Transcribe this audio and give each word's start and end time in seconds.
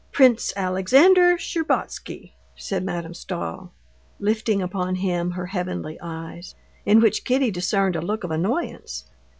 "Prince 0.11 0.51
Alexander 0.55 1.37
Shtcherbatsky," 1.37 2.33
said 2.55 2.83
Madame 2.83 3.13
Stahl, 3.13 3.71
lifting 4.17 4.59
upon 4.59 4.95
him 4.95 5.29
her 5.29 5.45
heavenly 5.45 5.99
eyes, 6.01 6.55
in 6.87 7.01
which 7.01 7.23
Kitty 7.23 7.51
discerned 7.51 7.95
a 7.95 8.01
look 8.01 8.23
of 8.23 8.31
annoyance. 8.31 9.05